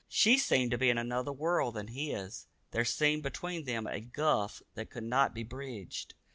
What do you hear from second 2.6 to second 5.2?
there seemed between them a gulf that could